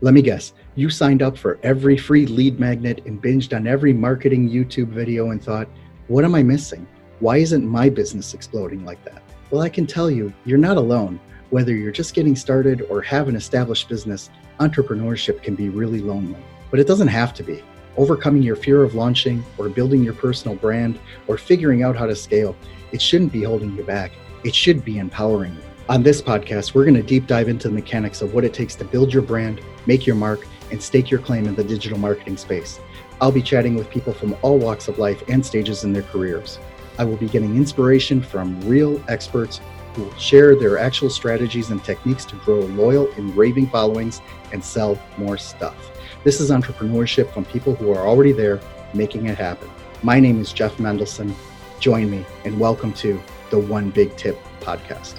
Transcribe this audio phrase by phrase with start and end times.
[0.00, 3.92] Let me guess, you signed up for every free lead magnet and binged on every
[3.92, 5.68] marketing YouTube video and thought,
[6.06, 6.86] what am I missing?
[7.18, 9.24] Why isn't my business exploding like that?
[9.50, 11.18] Well, I can tell you, you're not alone.
[11.50, 14.30] Whether you're just getting started or have an established business,
[14.60, 16.38] entrepreneurship can be really lonely.
[16.70, 17.64] But it doesn't have to be.
[17.96, 22.14] Overcoming your fear of launching or building your personal brand or figuring out how to
[22.14, 22.54] scale,
[22.92, 24.12] it shouldn't be holding you back.
[24.44, 25.62] It should be empowering you.
[25.88, 28.76] On this podcast, we're going to deep dive into the mechanics of what it takes
[28.76, 32.36] to build your brand, make your mark, and stake your claim in the digital marketing
[32.36, 32.78] space.
[33.20, 36.58] I'll be chatting with people from all walks of life and stages in their careers.
[36.98, 39.60] I will be getting inspiration from real experts
[39.94, 44.20] who will share their actual strategies and techniques to grow loyal and raving followings
[44.52, 45.90] and sell more stuff.
[46.22, 48.60] This is entrepreneurship from people who are already there
[48.92, 49.70] making it happen.
[50.02, 51.34] My name is Jeff Mendelson.
[51.80, 53.20] Join me and welcome to
[53.50, 55.18] the One Big Tip podcast.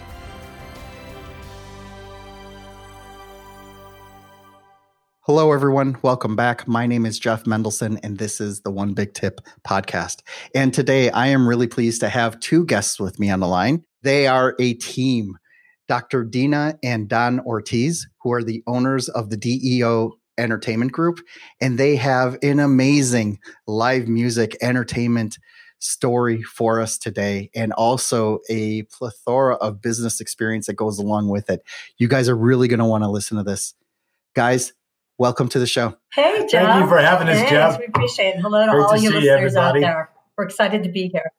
[5.29, 5.95] Hello, everyone.
[6.01, 6.67] Welcome back.
[6.67, 10.23] My name is Jeff Mendelson, and this is the One Big Tip podcast.
[10.55, 13.83] And today I am really pleased to have two guests with me on the line.
[14.01, 15.37] They are a team
[15.87, 16.23] Dr.
[16.23, 21.19] Dina and Don Ortiz, who are the owners of the DEO Entertainment Group,
[21.61, 25.37] and they have an amazing live music entertainment
[25.77, 31.51] story for us today and also a plethora of business experience that goes along with
[31.51, 31.61] it.
[31.99, 33.75] You guys are really going to want to listen to this.
[34.33, 34.73] Guys,
[35.19, 35.95] welcome to the show.
[36.13, 36.65] Hey, Jeff.
[36.65, 37.51] Thank you for having us, Thanks.
[37.51, 37.77] Jeff.
[37.77, 38.41] We appreciate it.
[38.41, 40.09] Hello to Great all to you see you, listeners out there.
[40.37, 41.31] We're excited to be here.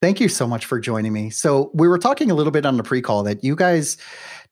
[0.00, 1.30] Thank you so much for joining me.
[1.30, 3.96] So, we were talking a little bit on the pre call that you guys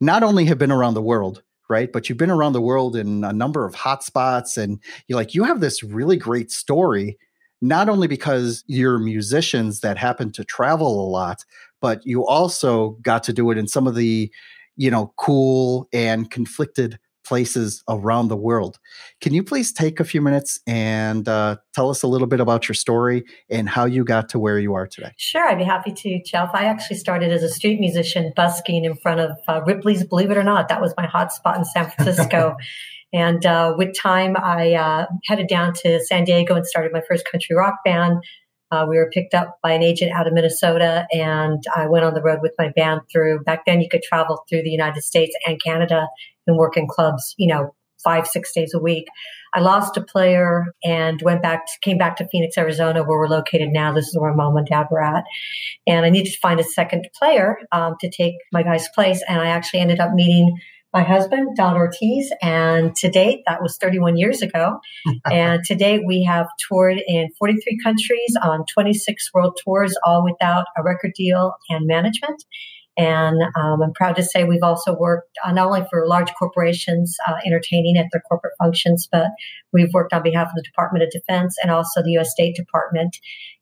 [0.00, 3.25] not only have been around the world, right, but you've been around the world in
[3.25, 4.56] a number of hotspots.
[4.56, 7.19] And you're like, you have this really great story,
[7.61, 11.44] not only because you're musicians that happen to travel a lot,
[11.81, 14.31] but you also got to do it in some of the,
[14.77, 16.98] you know, cool and conflicted
[17.31, 18.81] places around the world.
[19.20, 22.67] Can you please take a few minutes and uh, tell us a little bit about
[22.67, 25.12] your story and how you got to where you are today?
[25.16, 26.50] Sure, I'd be happy to, Jeff.
[26.55, 30.38] I actually started as a street musician busking in front of uh, Ripley's Believe It
[30.38, 30.66] or Not.
[30.71, 32.56] That was my hot spot in San Francisco.
[33.12, 37.25] and uh, with time, I uh, headed down to San Diego and started my first
[37.31, 38.25] country rock band.
[38.70, 42.14] Uh, we were picked up by an agent out of Minnesota, and I went on
[42.14, 43.41] the road with my band through.
[43.41, 46.06] Back then, you could travel through the United States and Canada
[46.47, 49.06] and work in clubs, you know, five, six days a week.
[49.54, 53.28] I lost a player and went back, to, came back to Phoenix, Arizona, where we're
[53.28, 53.92] located now.
[53.92, 55.25] This is where mom and dad were at.
[55.87, 59.22] And I needed to find a second player um, to take my guy's place.
[59.28, 60.56] And I actually ended up meeting
[60.93, 62.33] my husband, Don Ortiz.
[62.43, 64.81] And to date, that was 31 years ago.
[65.31, 70.67] and to date, we have toured in 43 countries on 26 world tours, all without
[70.77, 72.45] a record deal and management.
[72.97, 77.17] And um, I'm proud to say we've also worked uh, not only for large corporations
[77.27, 79.29] uh, entertaining at their corporate functions, but
[79.73, 82.31] we've worked on behalf of the Department of Defense and also the U.S.
[82.31, 83.17] State Department.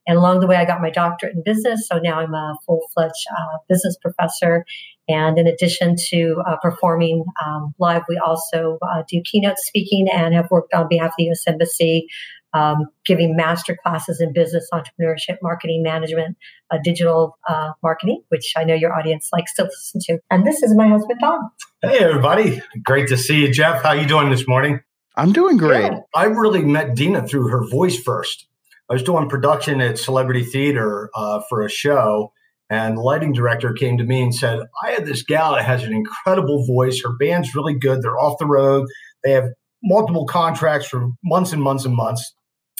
[0.08, 1.86] And along the way, I got my doctorate in business.
[1.86, 4.64] So now I'm a full fledged uh, business professor.
[5.08, 10.34] And in addition to uh, performing um, live, we also uh, do keynote speaking and
[10.34, 11.42] have worked on behalf of the U.S.
[11.46, 12.06] Embassy
[12.54, 16.36] um, giving master classes in business entrepreneurship, marketing management,
[16.70, 20.18] uh, digital uh, marketing, which I know your audience likes to listen to.
[20.30, 21.40] And this is my husband, Don.
[21.82, 22.62] Hey, everybody.
[22.82, 23.82] Great to see you, Jeff.
[23.82, 24.80] How are you doing this morning?
[25.16, 25.90] I'm doing great.
[25.90, 26.00] Good.
[26.14, 28.46] I really met Dina through her voice first.
[28.88, 32.32] I was doing production at Celebrity Theater uh, for a show,
[32.70, 35.84] and the lighting director came to me and said, I have this gal that has
[35.84, 37.00] an incredible voice.
[37.02, 38.02] Her band's really good.
[38.02, 38.86] They're off the road.
[39.24, 39.48] They have
[39.82, 42.34] multiple contracts for months and months and months.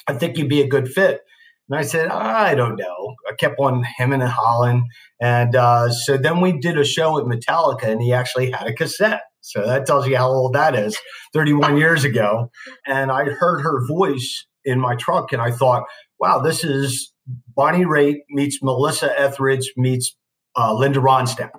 [0.07, 1.21] I think you'd be a good fit.
[1.69, 3.15] And I said, I don't know.
[3.29, 4.89] I kept on hemming and hawing.
[5.21, 8.75] And uh, so then we did a show at Metallica, and he actually had a
[8.75, 9.23] cassette.
[9.43, 10.97] So that tells you how old that is
[11.35, 12.51] 31 years ago.
[12.87, 15.85] And I heard her voice in my truck, and I thought,
[16.19, 17.13] wow, this is
[17.55, 20.17] Bonnie Raitt meets Melissa Etheridge meets
[20.57, 21.51] uh, Linda Ronstadt.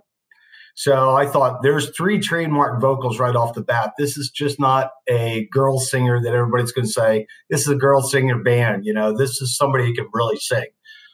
[0.76, 3.92] So I thought there's three trademark vocals right off the bat.
[3.98, 7.76] This is just not a girl singer that everybody's going to say, this is a
[7.76, 8.86] girl singer band.
[8.86, 10.68] You know, this is somebody who can really sing.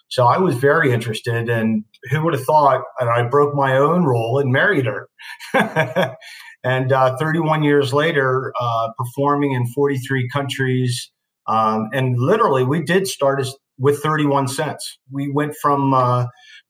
[0.08, 2.84] So I was very interested, and who would have thought?
[3.00, 5.10] And I broke my own rule and married her.
[6.64, 11.12] and uh, 31 years later, uh, performing in 43 countries,
[11.48, 14.98] um, and literally, we did start as, with 31 cents.
[15.12, 16.28] We went from uh,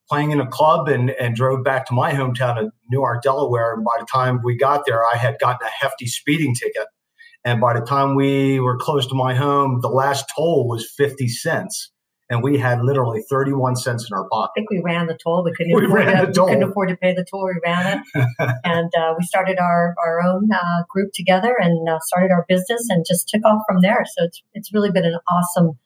[0.09, 3.73] playing in a club and, and drove back to my hometown of Newark, Delaware.
[3.73, 6.87] And by the time we got there, I had gotten a hefty speeding ticket.
[7.43, 11.27] And by the time we were close to my home, the last toll was 50
[11.27, 11.91] cents.
[12.29, 14.51] and we had literally 31 cents in our pocket.
[14.55, 15.43] I think we ran the toll.
[15.43, 17.45] We couldn't, we afford, to, we couldn't afford to pay the toll.
[17.45, 18.25] We ran it.
[18.63, 22.87] and uh, we started our, our own uh, group together and uh, started our business
[22.89, 24.03] and just took off from there.
[24.17, 25.77] So it's, it's really been an awesome,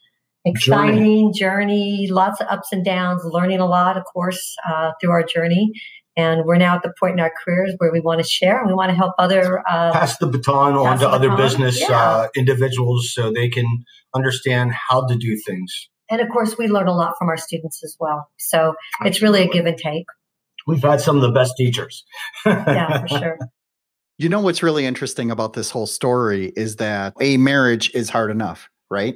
[0.49, 2.05] exciting journey.
[2.05, 5.71] journey lots of ups and downs, learning a lot, of course, uh, through our journey.
[6.17, 8.67] And we're now at the point in our careers where we want to share and
[8.67, 11.97] we want to help other uh, pass the baton on to other business yeah.
[11.97, 15.89] uh, individuals so they can understand how to do things.
[16.09, 18.29] And of course, we learn a lot from our students as well.
[18.37, 19.09] So Absolutely.
[19.09, 20.05] it's really a give and take.
[20.67, 22.03] We've had some of the best teachers.
[22.45, 23.39] yeah, for sure.
[24.17, 28.31] You know what's really interesting about this whole story is that a marriage is hard
[28.31, 29.15] enough, right?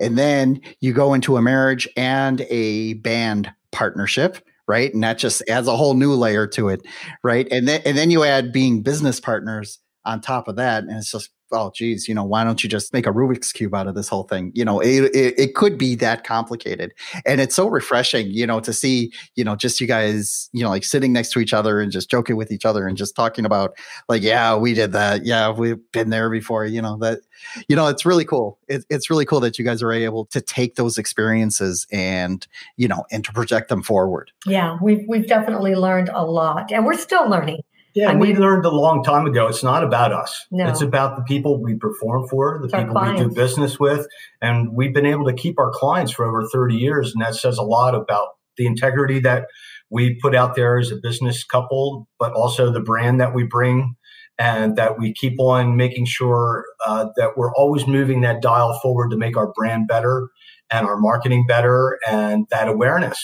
[0.00, 4.38] And then you go into a marriage and a band partnership
[4.68, 4.92] right?
[4.92, 6.82] And that just adds a whole new layer to it,
[7.24, 7.48] right?
[7.50, 11.10] And then and then you add being business partners on top of that, and it's
[11.10, 13.94] just oh geez, you know, why don't you just make a Rubik's cube out of
[13.94, 14.52] this whole thing?
[14.54, 16.92] You know, it, it, it, could be that complicated.
[17.24, 20.68] And it's so refreshing, you know, to see, you know, just you guys, you know,
[20.68, 23.44] like sitting next to each other and just joking with each other and just talking
[23.44, 23.76] about
[24.08, 25.24] like, yeah, we did that.
[25.24, 27.20] Yeah, we've been there before, you know, that,
[27.68, 28.58] you know, it's really cool.
[28.68, 32.46] It, it's really cool that you guys are able to take those experiences and,
[32.76, 34.30] you know, and to project them forward.
[34.46, 37.62] Yeah, we've, we've definitely learned a lot and we're still learning.
[37.98, 39.48] Yeah, I mean, we learned a long time ago.
[39.48, 40.46] It's not about us.
[40.52, 40.68] No.
[40.68, 44.06] It's about the people we perform for, the it's people we do business with,
[44.40, 47.58] and we've been able to keep our clients for over 30 years, and that says
[47.58, 49.46] a lot about the integrity that
[49.90, 53.96] we put out there as a business couple, but also the brand that we bring,
[54.38, 59.10] and that we keep on making sure uh, that we're always moving that dial forward
[59.10, 60.28] to make our brand better
[60.70, 63.18] and our marketing better and that awareness.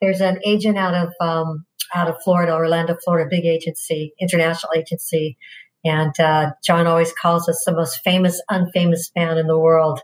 [0.00, 5.36] There's an agent out of um, out of Florida, Orlando, Florida, big agency, international agency.
[5.84, 10.00] And uh, John always calls us the most famous, unfamous fan in the world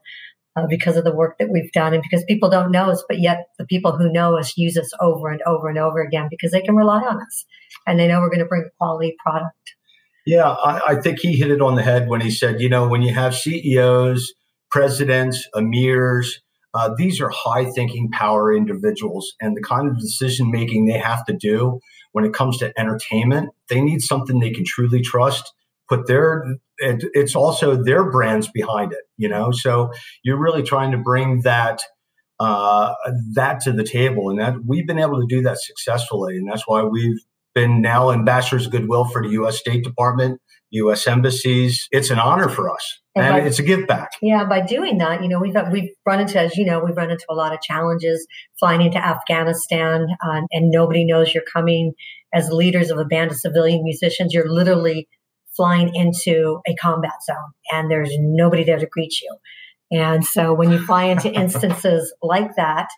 [0.56, 3.20] uh, because of the work that we've done and because people don't know us, but
[3.20, 6.52] yet the people who know us use us over and over and over again because
[6.52, 7.44] they can rely on us
[7.86, 9.74] and they know we're going to bring a quality product.
[10.26, 12.88] Yeah, I, I think he hit it on the head when he said, you know,
[12.88, 14.32] when you have CEOs,
[14.70, 16.40] presidents, emirs,
[16.74, 21.24] uh, these are high thinking power individuals, and the kind of decision making they have
[21.26, 21.80] to do
[22.12, 25.52] when it comes to entertainment, they need something they can truly trust.
[25.88, 26.44] Put their
[26.78, 29.52] it, it's also their brands behind it, you know.
[29.52, 29.92] So
[30.22, 31.82] you're really trying to bring that
[32.40, 32.94] uh,
[33.34, 36.66] that to the table, and that we've been able to do that successfully, and that's
[36.66, 37.18] why we've
[37.54, 39.58] been now ambassadors of goodwill for the U.S.
[39.58, 40.40] State Department,
[40.70, 41.06] U.S.
[41.06, 41.88] embassies.
[41.90, 43.00] It's an honor for us.
[43.14, 44.10] And, and by, it's a give back.
[44.20, 47.10] Yeah, by doing that, you know, we've we've run into, as you know, we've run
[47.10, 48.26] into a lot of challenges
[48.58, 51.92] flying into Afghanistan, uh, and nobody knows you're coming
[52.32, 54.34] as leaders of a band of civilian musicians.
[54.34, 55.08] You're literally
[55.56, 59.36] flying into a combat zone, and there's nobody there to greet you.
[59.92, 62.88] And so, when you fly into instances like that,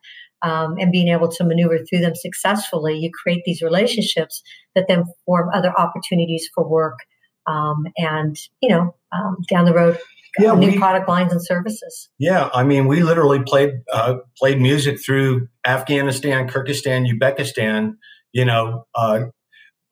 [0.43, 4.43] um, and being able to maneuver through them successfully, you create these relationships
[4.75, 6.99] that then form other opportunities for work
[7.47, 9.99] um, and you know um, down the road
[10.39, 12.09] yeah, new we, product lines and services.
[12.19, 17.95] Yeah, I mean, we literally played uh, played music through Afghanistan, Kyrgyzstan, Uzbekistan.
[18.33, 19.27] You know, uh,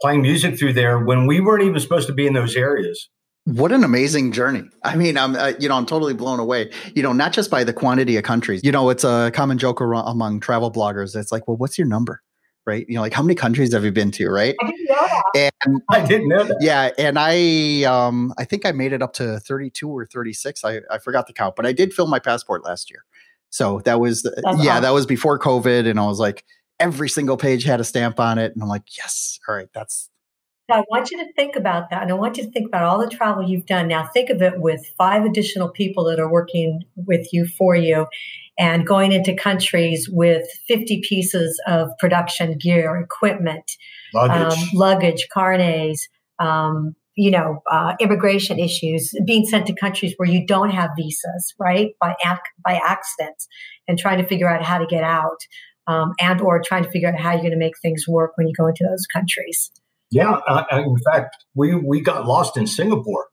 [0.03, 3.09] playing music through there when we weren't even supposed to be in those areas.
[3.45, 4.63] What an amazing journey!
[4.83, 6.71] I mean, I'm uh, you know I'm totally blown away.
[6.95, 8.63] You know, not just by the quantity of countries.
[8.65, 11.15] You know, it's a common joke among travel bloggers.
[11.15, 12.23] It's like, well, what's your number?
[12.67, 12.87] right?
[12.89, 14.55] You know, like how many countries have you been to, right?
[14.61, 15.53] I didn't know that.
[15.67, 16.57] And I didn't know that.
[16.61, 20.65] Yeah, and I um I think I made it up to 32 or 36.
[20.65, 23.05] I I forgot the count, but I did fill my passport last year.
[23.51, 24.83] So that was the, yeah, awesome.
[24.83, 26.45] that was before COVID and I was like
[26.81, 29.39] every single page had a stamp on it and I'm like, "Yes.
[29.49, 30.11] All right, that's
[30.71, 32.03] I want you to think about that.
[32.03, 33.89] And I want you to think about all the travel you've done.
[33.89, 38.07] Now, think of it with five additional people that are working with you for you
[38.59, 43.73] and going into countries with 50 pieces of production gear, equipment,
[44.15, 50.29] luggage, um, luggage carnets, um, you know, uh, immigration issues, being sent to countries where
[50.29, 53.37] you don't have visas, right, by ac- by accident,
[53.87, 55.39] and trying to figure out how to get out,
[55.87, 58.49] um, and or trying to figure out how you're going to make things work when
[58.49, 59.71] you go into those countries.
[60.15, 63.27] Yeah, uh, in fact, we we got lost in Singapore,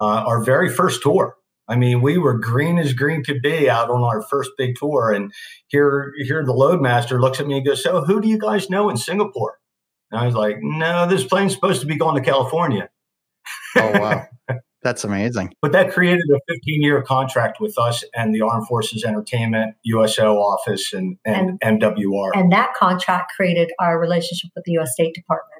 [0.00, 1.36] uh, our very first tour.
[1.68, 5.12] I mean, we were green as green could be out on our first big tour,
[5.12, 5.30] and
[5.66, 8.88] here here the loadmaster looks at me and goes, "So, who do you guys know
[8.88, 9.58] in Singapore?"
[10.10, 12.88] And I was like, "No, this plane's supposed to be going to California."
[13.76, 14.26] Oh wow.
[14.82, 15.52] That's amazing.
[15.60, 20.36] But that created a 15 year contract with us and the Armed Forces Entertainment, USO
[20.36, 22.30] office, and, and, and MWR.
[22.34, 24.92] And that contract created our relationship with the U.S.
[24.92, 25.55] State Department.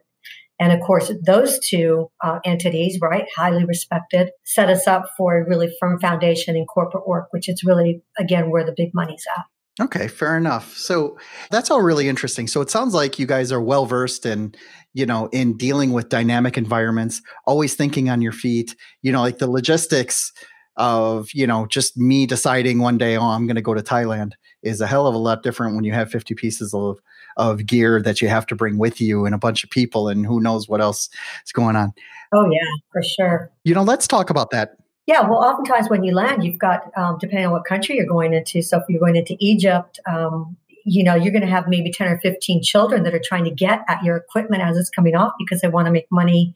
[0.58, 5.46] And of course, those two uh, entities, right, highly respected, set us up for a
[5.46, 9.44] really firm foundation in corporate work, which is really, again, where the big money's at.
[9.78, 10.74] Okay, fair enough.
[10.74, 11.18] So
[11.50, 12.46] that's all really interesting.
[12.46, 14.54] So it sounds like you guys are well versed in,
[14.94, 19.36] you know, in dealing with dynamic environments, always thinking on your feet, you know, like
[19.36, 20.32] the logistics
[20.78, 24.32] of, you know, just me deciding one day, oh, I'm going to go to Thailand
[24.62, 26.98] is a hell of a lot different when you have 50 pieces of
[27.36, 30.26] of gear that you have to bring with you and a bunch of people and
[30.26, 31.08] who knows what else
[31.44, 31.92] is going on.
[32.34, 33.50] Oh yeah, for sure.
[33.64, 34.76] You know, let's talk about that
[35.06, 38.34] yeah, well, oftentimes when you land, you've got, um, depending on what country you're going
[38.34, 38.60] into.
[38.60, 42.08] So if you're going into Egypt, um, you know, you're going to have maybe 10
[42.08, 45.32] or 15 children that are trying to get at your equipment as it's coming off
[45.38, 46.54] because they want to make money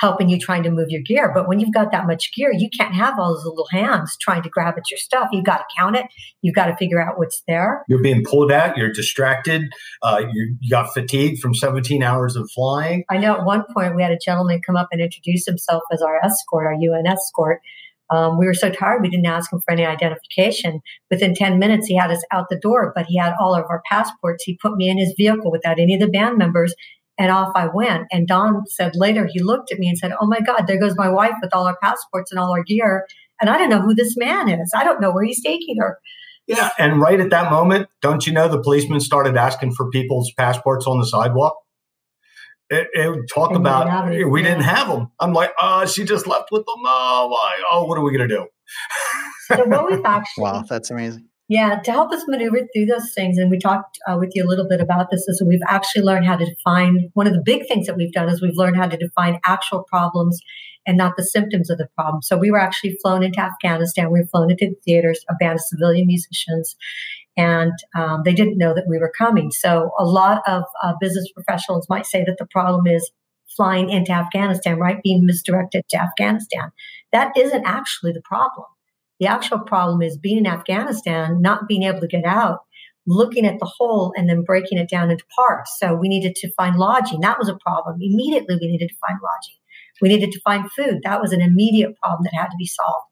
[0.00, 1.30] helping you trying to move your gear.
[1.32, 4.42] But when you've got that much gear, you can't have all those little hands trying
[4.42, 5.28] to grab at your stuff.
[5.32, 6.06] You've got to count it.
[6.42, 7.84] You've got to figure out what's there.
[7.88, 8.76] You're being pulled at.
[8.76, 9.62] You're distracted.
[10.02, 13.04] Uh, you, you got fatigued from 17 hours of flying.
[13.10, 16.02] I know at one point we had a gentleman come up and introduce himself as
[16.02, 17.60] our escort, our UN escort.
[18.10, 20.80] Um, we were so tired, we didn't ask him for any identification.
[21.10, 23.80] Within 10 minutes, he had us out the door, but he had all of our
[23.90, 24.44] passports.
[24.44, 26.74] He put me in his vehicle without any of the band members,
[27.18, 28.06] and off I went.
[28.10, 30.96] And Don said later, he looked at me and said, Oh my God, there goes
[30.96, 33.06] my wife with all our passports and all our gear.
[33.40, 34.72] And I don't know who this man is.
[34.74, 35.98] I don't know where he's taking her.
[36.46, 36.70] Yeah.
[36.78, 40.86] And right at that moment, don't you know the policeman started asking for people's passports
[40.86, 41.56] on the sidewalk?
[42.72, 44.48] it, it talk and about we yeah.
[44.48, 45.10] didn't have them.
[45.20, 46.76] I'm like, oh, she just left with them.
[46.84, 47.62] Oh, why?
[47.70, 48.46] Oh, what are we gonna do?
[49.48, 51.28] so what we've actually wow, that's amazing.
[51.52, 54.48] Yeah, to help us maneuver through those things, and we talked uh, with you a
[54.48, 57.10] little bit about this, is we've actually learned how to define.
[57.12, 59.82] One of the big things that we've done is we've learned how to define actual
[59.82, 60.40] problems
[60.86, 62.22] and not the symptoms of the problem.
[62.22, 64.10] So we were actually flown into Afghanistan.
[64.10, 66.74] We were flown into the theaters, a band of civilian musicians,
[67.36, 69.50] and um, they didn't know that we were coming.
[69.50, 73.10] So a lot of uh, business professionals might say that the problem is
[73.54, 75.02] flying into Afghanistan, right?
[75.02, 76.72] Being misdirected to Afghanistan.
[77.12, 78.64] That isn't actually the problem.
[79.22, 82.58] The actual problem is being in Afghanistan, not being able to get out,
[83.06, 85.76] looking at the whole and then breaking it down into parts.
[85.78, 87.20] So we needed to find lodging.
[87.20, 88.00] That was a problem.
[88.02, 89.54] Immediately, we needed to find lodging.
[90.00, 91.02] We needed to find food.
[91.04, 93.06] That was an immediate problem that had to be solved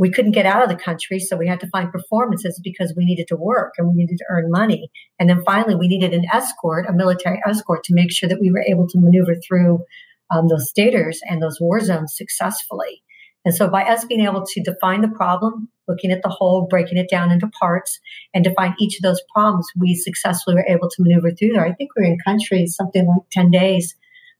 [0.00, 3.04] we couldn't get out of the country, so we had to find performances because we
[3.04, 4.90] needed to work and we needed to earn money.
[5.18, 8.50] And then finally, we needed an escort, a military escort, to make sure that we
[8.50, 9.84] were able to maneuver through
[10.30, 13.02] um, those theaters and those war zones successfully.
[13.44, 16.98] And so, by us being able to define the problem, looking at the whole, breaking
[16.98, 17.98] it down into parts,
[18.34, 21.64] and define each of those problems, we successfully were able to maneuver through there.
[21.64, 23.94] I think we were in country something like 10 days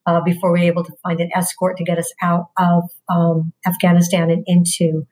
[0.07, 3.53] uh, before we were able to find an escort to get us out of um,
[3.67, 5.07] Afghanistan and into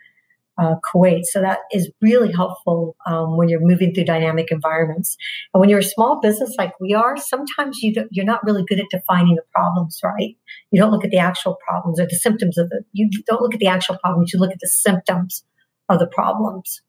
[0.59, 1.25] uh, Kuwait.
[1.25, 5.17] So that is really helpful um, when you're moving through dynamic environments.
[5.55, 8.81] And when you're a small business like we are, sometimes you you're not really good
[8.81, 10.37] at defining the problems, right?
[10.71, 12.83] You don't look at the actual problems or the symptoms of the.
[12.93, 14.33] You don't look at the actual problems.
[14.33, 15.45] You look at the symptoms
[15.89, 16.83] of the problems.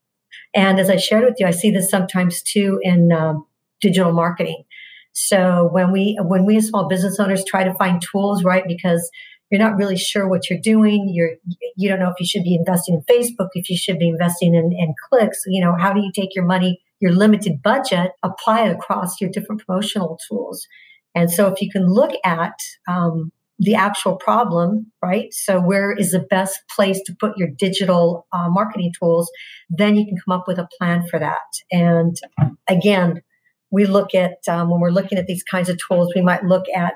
[0.53, 3.45] And as I shared with you, I see this sometimes too in um,
[3.81, 4.63] digital marketing.
[5.13, 8.63] So when we when we as small business owners try to find tools, right?
[8.67, 9.09] Because
[9.49, 11.09] you're not really sure what you're doing.
[11.13, 11.31] You're
[11.75, 14.55] you don't know if you should be investing in Facebook, if you should be investing
[14.55, 15.41] in, in clicks.
[15.47, 19.29] You know, how do you take your money, your limited budget, apply it across your
[19.29, 20.67] different promotional tools?
[21.15, 22.53] And so, if you can look at
[22.87, 25.33] um, the actual problem, right?
[25.33, 29.29] So, where is the best place to put your digital uh, marketing tools?
[29.69, 31.37] Then you can come up with a plan for that.
[31.71, 32.15] And
[32.67, 33.21] again,
[33.71, 36.65] we look at um, when we're looking at these kinds of tools we might look
[36.75, 36.93] at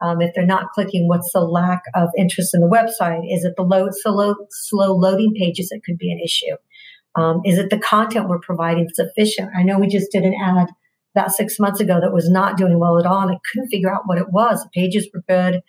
[0.00, 3.22] um, if they're not clicking what's the lack of interest in the website?
[3.32, 6.56] Is it the load slow, slow loading pages that could be an issue?
[7.14, 9.50] Um, is it the content we're providing sufficient?
[9.56, 10.68] I know we just did an ad
[11.14, 13.92] about six months ago that was not doing well at all and i couldn't figure
[13.92, 14.62] out what it was.
[14.62, 15.62] The pages were good.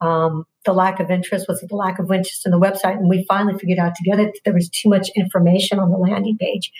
[0.00, 2.96] Um, the lack of interest was the lack of interest in the website?
[2.96, 6.36] And we finally figured out together that there was too much information on the landing
[6.38, 6.70] page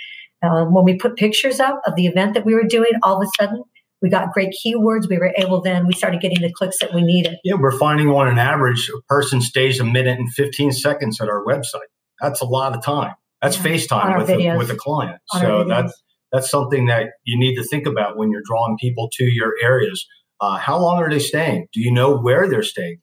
[0.42, 3.22] um, when we put pictures up of the event that we were doing, all of
[3.22, 3.62] a sudden
[4.02, 5.08] we got great keywords.
[5.08, 7.36] We were able then, we started getting the clicks that we needed.
[7.44, 11.28] Yeah, we're finding on an average, a person stays a minute and 15 seconds at
[11.28, 11.88] our website.
[12.20, 13.14] That's a lot of time.
[13.42, 13.64] That's yeah.
[13.64, 15.20] FaceTime with a, with a client.
[15.26, 16.02] So that's
[16.32, 20.06] that's something that you need to think about when you're drawing people to your areas.
[20.40, 21.68] Uh, how long are they staying?
[21.72, 23.00] Do you know where they're staying?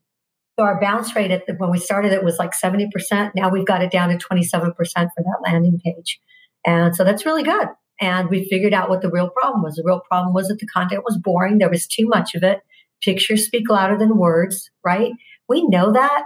[0.60, 3.32] So our bounce rate at the, when we started it was like 70%.
[3.36, 6.20] Now we've got it down to 27% for that landing page.
[6.66, 7.68] And so that's really good.
[8.02, 9.76] And we figured out what the real problem was.
[9.76, 11.58] The real problem was that the content was boring.
[11.58, 12.62] There was too much of it.
[13.02, 15.12] Pictures speak louder than words, right?
[15.48, 16.24] We know that.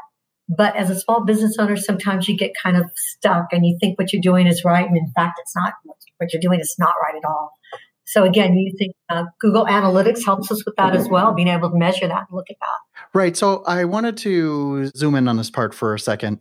[0.50, 4.00] But as a small business owner, sometimes you get kind of stuck and you think
[4.00, 4.88] what you're doing is right.
[4.88, 5.74] And in fact, it's not
[6.17, 7.51] what you're doing is not right at all.
[8.06, 11.70] So again, you think uh, Google Analytics helps us with that as well, being able
[11.70, 13.08] to measure that and look at that.
[13.13, 13.36] Right.
[13.36, 16.39] So I wanted to zoom in on this part for a second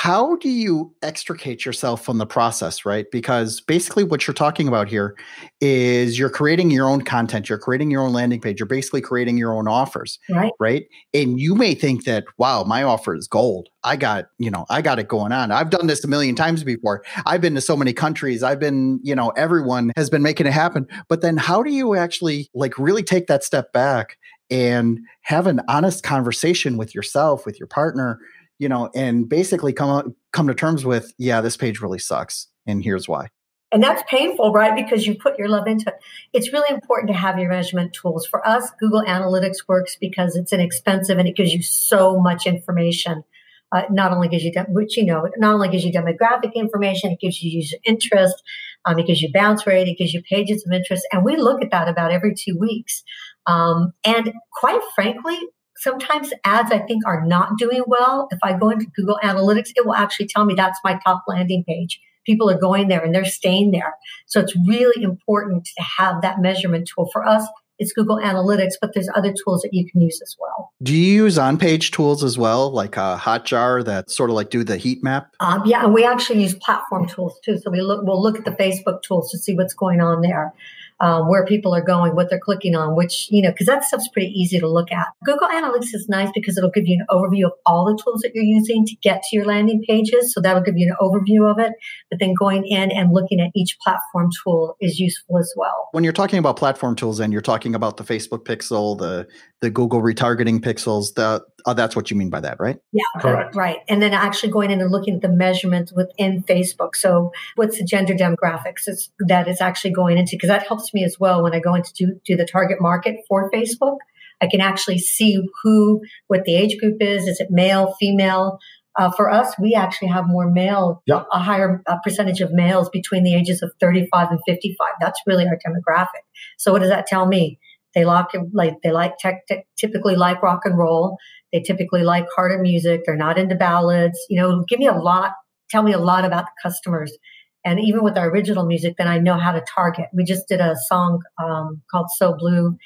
[0.00, 3.06] how do you extricate yourself from the process, right?
[3.10, 5.16] Because basically, what you're talking about here
[5.60, 9.36] is you're creating your own content, you're creating your own landing page, you're basically creating
[9.36, 10.52] your own offers, right?
[10.60, 10.86] Right.
[11.12, 13.70] And you may think that, wow, my offer is gold.
[13.82, 15.50] I got, you know, I got it going on.
[15.50, 17.02] I've done this a million times before.
[17.26, 18.44] I've been to so many countries.
[18.44, 20.86] I've been, you know, everyone has been making it happen.
[21.08, 24.16] But then how do you actually like really take that step back
[24.48, 28.20] and have an honest conversation with yourself, with your partner?
[28.58, 32.82] You know, and basically come come to terms with, yeah, this page really sucks, and
[32.82, 33.28] here's why.
[33.70, 34.74] And that's painful, right?
[34.74, 35.96] Because you put your love into it.
[36.32, 38.26] It's really important to have your measurement tools.
[38.26, 43.24] For us, Google Analytics works because it's inexpensive and it gives you so much information.
[43.70, 47.10] Uh, not only gives you, de- which you know, not only gives you demographic information,
[47.10, 48.42] it gives you user interest,
[48.86, 51.62] um, it gives you bounce rate, it gives you pages of interest, and we look
[51.62, 53.02] at that about every two weeks.
[53.46, 55.38] Um, and quite frankly,
[55.80, 58.28] sometimes ads I think are not doing well.
[58.30, 61.64] If I go into Google Analytics, it will actually tell me that's my top landing
[61.66, 62.00] page.
[62.26, 63.94] People are going there and they're staying there.
[64.26, 67.08] So it's really important to have that measurement tool.
[67.12, 67.46] For us,
[67.78, 70.72] it's Google Analytics, but there's other tools that you can use as well.
[70.82, 74.64] Do you use on-page tools as well, like a Hotjar that sort of like do
[74.64, 75.32] the heat map?
[75.40, 77.56] Um, yeah, and we actually use platform tools too.
[77.58, 80.52] So we look, we'll look at the Facebook tools to see what's going on there
[81.00, 84.08] um, where people are going, what they're clicking on, which, you know, because that stuff's
[84.08, 85.06] pretty easy to look at.
[85.24, 88.34] Google Analytics is nice because it'll give you an overview of all the tools that
[88.34, 90.32] you're using to get to your landing pages.
[90.32, 91.72] So that'll give you an overview of it.
[92.10, 95.88] But then going in and looking at each platform tool is useful as well.
[95.92, 99.28] When you're talking about platform tools and you're talking about the Facebook pixel, the,
[99.60, 102.78] the Google retargeting pixels, the, uh, that's what you mean by that, right?
[102.92, 103.54] Yeah, correct.
[103.54, 103.78] Right.
[103.88, 106.96] And then actually going in and looking at the measurements within Facebook.
[106.96, 111.04] So what's the gender demographics is, that is actually going into, because that helps me
[111.04, 113.98] as well when I go into do, do the target market for Facebook.
[114.40, 117.26] I can actually see who, what the age group is.
[117.26, 118.58] Is it male, female?
[118.96, 121.26] Uh, for us, we actually have more male, yep.
[121.32, 124.88] a higher uh, percentage of males between the ages of 35 and 55.
[125.00, 126.24] That's really our demographic.
[126.56, 127.60] So what does that tell me?
[127.94, 129.42] They like, like they like tech,
[129.78, 131.16] typically like rock and roll.
[131.52, 133.02] They typically like harder music.
[133.04, 134.18] They're not into ballads.
[134.28, 135.32] You know, give me a lot,
[135.70, 137.16] tell me a lot about the customers.
[137.64, 140.06] And even with our original music, then I know how to target.
[140.12, 142.76] We just did a song um, called So Blue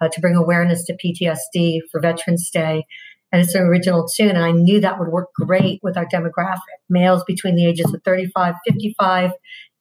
[0.00, 2.84] uh, to bring awareness to PTSD for Veterans Day.
[3.32, 4.30] And it's an original tune.
[4.30, 8.00] And I knew that would work great with our demographic males between the ages of
[8.04, 9.32] 35, 55.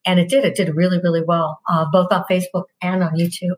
[0.05, 0.43] And it did.
[0.43, 3.55] It did really, really well, uh, both on Facebook and on YouTube.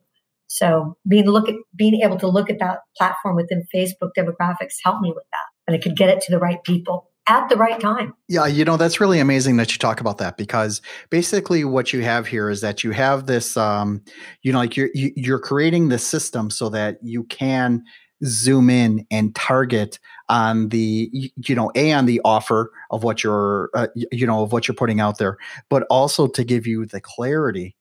[0.48, 5.02] So being look at being able to look at that platform within Facebook demographics helped
[5.02, 5.48] me with that.
[5.68, 8.14] And I could get it to the right people at the right time.
[8.28, 12.04] Yeah, you know, that's really amazing that you talk about that because basically what you
[12.04, 14.04] have here is that you have this um,
[14.44, 17.84] you know, like you're you're creating this system so that you can
[18.24, 23.70] zoom in and target on the you know a on the offer of what you're
[23.74, 25.38] uh, you know of what you're putting out there
[25.70, 27.76] but also to give you the clarity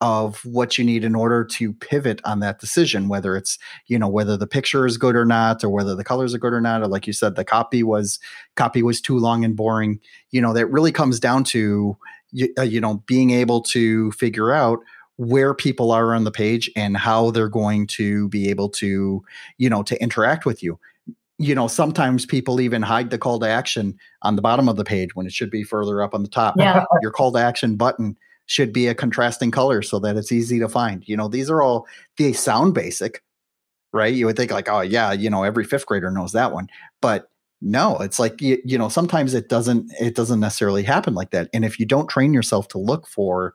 [0.00, 4.08] of what you need in order to pivot on that decision whether it's you know
[4.08, 6.82] whether the picture is good or not or whether the colors are good or not
[6.82, 8.18] or like you said the copy was
[8.56, 10.00] copy was too long and boring.
[10.30, 11.96] You know that really comes down to
[12.32, 14.80] you, uh, you know being able to figure out
[15.16, 19.22] where people are on the page and how they're going to be able to
[19.58, 20.78] you know to interact with you.
[21.38, 24.84] You know sometimes people even hide the call to action on the bottom of the
[24.84, 26.54] page when it should be further up on the top.
[26.58, 26.84] Yeah.
[27.02, 28.16] your call to action button
[28.50, 31.06] should be a contrasting color so that it's easy to find.
[31.06, 31.86] You know, these are all
[32.18, 33.22] they sound basic,
[33.92, 34.12] right?
[34.12, 36.68] You would think like, oh yeah, you know, every fifth grader knows that one,
[37.00, 41.30] but no, it's like you, you know, sometimes it doesn't it doesn't necessarily happen like
[41.30, 41.48] that.
[41.54, 43.54] And if you don't train yourself to look for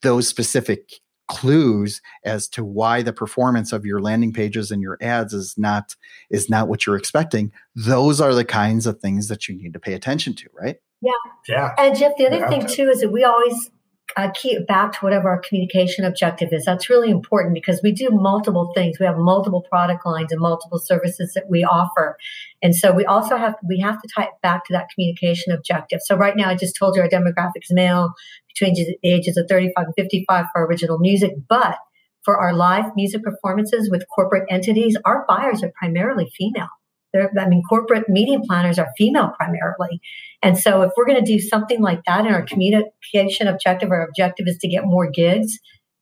[0.00, 0.90] those specific
[1.28, 5.94] clues as to why the performance of your landing pages and your ads is not
[6.30, 9.78] is not what you're expecting those are the kinds of things that you need to
[9.78, 11.12] pay attention to right yeah
[11.48, 12.48] yeah and jeff the other yeah.
[12.48, 13.70] thing too is that we always
[14.16, 14.30] uh,
[14.66, 16.64] back to whatever our communication objective is.
[16.64, 18.98] That's really important because we do multiple things.
[18.98, 22.16] We have multiple product lines and multiple services that we offer.
[22.62, 26.00] And so we also have, we have to tie it back to that communication objective.
[26.02, 28.12] So right now, I just told you our demographics male
[28.48, 31.32] between the ages of 35 and 55 for original music.
[31.48, 31.76] But
[32.24, 36.68] for our live music performances with corporate entities, our buyers are primarily female.
[37.12, 40.00] They're, I mean, corporate meeting planners are female primarily.
[40.42, 44.06] And so if we're going to do something like that in our communication objective, our
[44.06, 45.58] objective is to get more gigs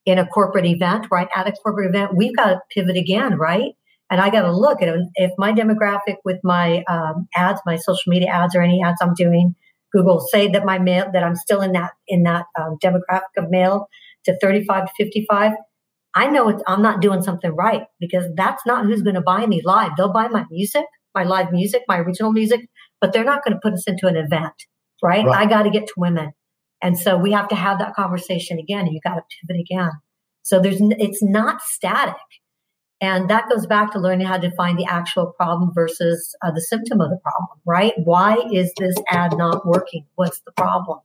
[0.06, 1.28] in a corporate event, right?
[1.34, 3.72] At a corporate event, we've got to pivot again, right?
[4.10, 8.10] And I got to look at if my demographic with my um, ads, my social
[8.10, 9.54] media ads, or any ads I'm doing,
[9.92, 13.50] Google say that my male that I'm still in that in that um, demographic of
[13.50, 13.88] male
[14.24, 15.52] to 35 to 55.
[16.14, 19.46] I know it's, I'm not doing something right because that's not who's going to buy
[19.46, 19.92] me live.
[19.96, 22.68] They'll buy my music, my live music, my original music
[23.00, 24.54] but they're not going to put us into an event,
[25.02, 25.24] right?
[25.24, 25.46] right.
[25.46, 26.32] I got to get to women.
[26.82, 28.86] And so we have to have that conversation again.
[28.86, 29.90] And you got to pivot again.
[30.42, 32.14] So there's, it's not static.
[33.00, 36.60] And that goes back to learning how to find the actual problem versus uh, the
[36.60, 37.92] symptom of the problem, right?
[37.96, 40.04] Why is this ad not working?
[40.16, 40.98] What's the problem?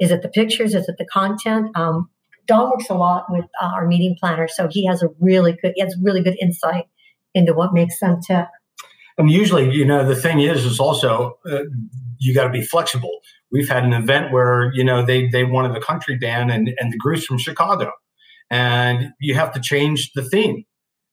[0.00, 0.74] Is it the pictures?
[0.74, 1.76] Is it the content?
[1.76, 2.08] Um,
[2.46, 5.72] Don works a lot with uh, our meeting planner, so he has a really good,
[5.76, 6.86] he has really good insight
[7.34, 8.46] into what makes them tick.
[9.18, 11.64] And usually, you know, the thing is, is also uh,
[12.18, 13.20] you got to be flexible.
[13.50, 16.92] We've had an event where you know they they wanted the country band and and
[16.92, 17.92] the group's from Chicago,
[18.50, 20.64] and you have to change the theme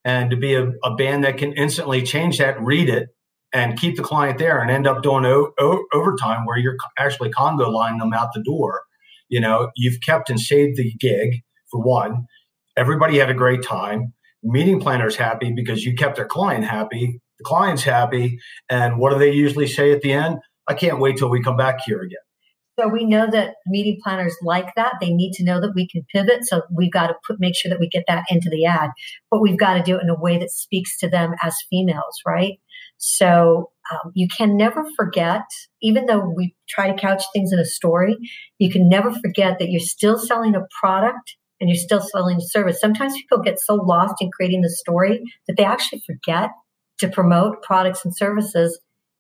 [0.05, 3.09] and to be a, a, band that can instantly change that, read it,
[3.53, 7.29] and keep the client there, and end up doing o- o- overtime where you're actually
[7.29, 8.81] conga lining them out the door.
[9.27, 12.25] You know, you've kept and saved the gig for one.
[12.77, 14.13] Everybody had a great time.
[14.43, 17.19] Meeting planners happy because you kept their client happy.
[17.39, 20.39] The client's happy, and what do they usually say at the end?
[20.67, 22.19] I can't wait till we come back here again.
[22.79, 24.93] So we know that meeting planners like that.
[25.01, 26.45] They need to know that we can pivot.
[26.45, 28.91] So we've got to put, make sure that we get that into the ad,
[29.29, 32.21] but we've got to do it in a way that speaks to them as females,
[32.25, 32.59] right?
[32.97, 35.43] So um, you can never forget,
[35.81, 38.15] even though we try to couch things in a story,
[38.59, 42.79] you can never forget that you're still selling a product and you're still selling service.
[42.79, 46.49] Sometimes people get so lost in creating the story that they actually forget
[46.99, 48.79] to promote products and services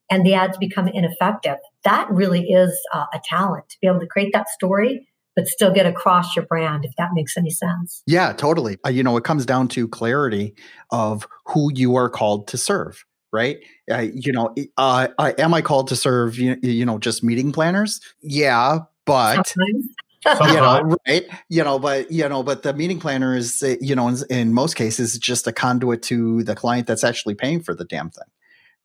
[0.09, 1.57] and the ads become ineffective.
[1.83, 5.71] That really is uh, a talent to be able to create that story but still
[5.71, 8.03] get across your brand if that makes any sense.
[8.05, 8.77] Yeah, totally.
[8.85, 10.53] Uh, you know, it comes down to clarity
[10.91, 13.57] of who you are called to serve, right?
[13.89, 18.01] Uh, you know, uh, am I called to serve you, you know just meeting planners?
[18.21, 19.85] Yeah, but Sometimes.
[20.25, 21.25] you know, right?
[21.49, 24.53] You know, but you know, but the meeting planner is, uh, you know, in, in,
[24.53, 28.25] most cases, just a conduit to the client that's actually paying for the damn thing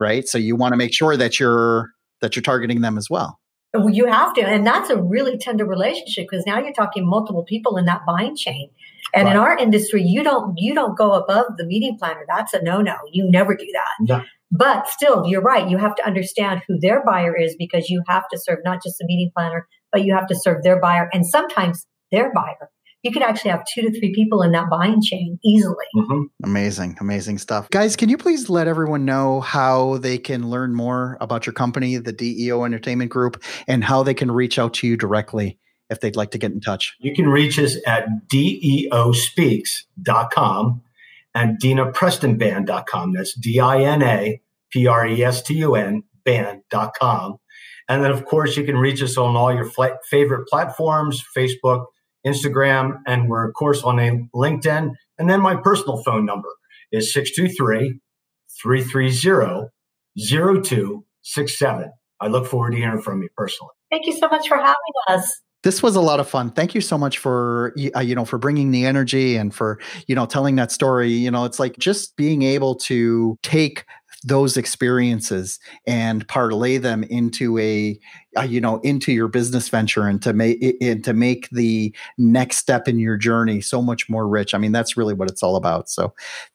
[0.00, 0.28] right?
[0.28, 3.40] So you want to make sure that you're that you're targeting them as well.
[3.72, 7.42] Well, you have to, and that's a really tender relationship because now you're talking multiple
[7.42, 8.70] people in that buying chain.
[9.12, 9.34] And right.
[9.34, 12.24] in our industry, you don't you don't go above the meeting planner.
[12.28, 12.96] That's a no no.
[13.12, 14.06] You never do that.
[14.08, 14.22] Yeah.
[14.50, 15.68] But still, you're right.
[15.68, 18.98] You have to understand who their buyer is because you have to serve not just
[18.98, 22.70] the meeting planner, but you have to serve their buyer and sometimes their buyer
[23.04, 25.84] you could actually have two to three people in that buying chain easily.
[25.94, 26.22] Mm-hmm.
[26.42, 27.68] Amazing, amazing stuff.
[27.68, 31.98] Guys, can you please let everyone know how they can learn more about your company,
[31.98, 35.58] the DEO Entertainment Group, and how they can reach out to you directly
[35.90, 36.94] if they'd like to get in touch?
[36.98, 40.80] You can reach us at deospeaks.com
[41.34, 43.12] and dinaprestonband.com.
[43.12, 44.40] That's D I N A
[44.72, 47.36] P R E S T U N band.com.
[47.88, 49.70] And then, of course, you can reach us on all your
[50.10, 51.86] favorite platforms Facebook,
[52.26, 54.92] Instagram, and we're, of course, on a LinkedIn.
[55.18, 56.48] And then my personal phone number
[56.92, 58.00] is 623
[58.62, 59.68] 330
[60.16, 61.92] 0267.
[62.20, 63.72] I look forward to hearing from you personally.
[63.90, 64.76] Thank you so much for having
[65.08, 66.50] us this was a lot of fun.
[66.50, 70.14] Thank you so much for uh, you know for bringing the energy and for you
[70.14, 71.10] know telling that story.
[71.10, 73.84] You know, it's like just being able to take
[74.24, 77.98] those experiences and parlay them into a
[78.36, 82.56] uh, you know into your business venture and to make and to make the next
[82.56, 85.56] step in your journey so much more rich i mean that's really what it's all
[85.56, 86.12] about so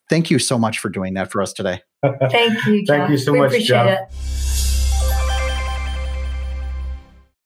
[0.09, 1.81] thank you so much for doing that for us today
[2.29, 2.97] thank you Jeff.
[2.97, 4.11] thank you so we much appreciate Jeff.
[4.11, 4.58] it